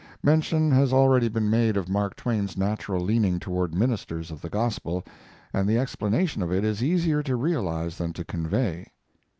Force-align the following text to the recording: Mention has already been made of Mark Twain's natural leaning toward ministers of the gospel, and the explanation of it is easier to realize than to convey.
Mention 0.23 0.71
has 0.71 0.91
already 0.91 1.27
been 1.29 1.47
made 1.47 1.77
of 1.77 1.87
Mark 1.87 2.15
Twain's 2.15 2.57
natural 2.57 3.01
leaning 3.05 3.37
toward 3.39 3.75
ministers 3.75 4.31
of 4.31 4.41
the 4.41 4.49
gospel, 4.49 5.03
and 5.53 5.69
the 5.69 5.77
explanation 5.77 6.41
of 6.41 6.51
it 6.51 6.63
is 6.65 6.81
easier 6.81 7.21
to 7.21 7.35
realize 7.35 7.99
than 7.99 8.11
to 8.13 8.25
convey. 8.25 8.87